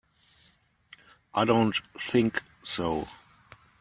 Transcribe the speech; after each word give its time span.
I 1.31 1.45
don't 1.45 1.79
think 2.09 2.41
so. 2.63 3.07